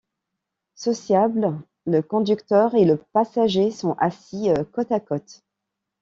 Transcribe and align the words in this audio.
Sociable, 0.73 1.61
le 1.85 2.01
conducteur 2.01 2.73
et 2.73 2.85
le 2.85 2.97
passager 3.13 3.69
sont 3.69 3.93
assis 3.99 4.47
côte-à-côte. 4.71 5.43